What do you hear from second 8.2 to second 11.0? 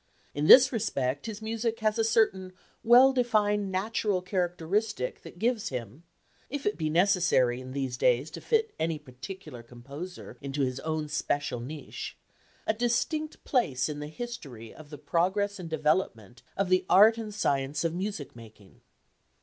to fit any particular composer into his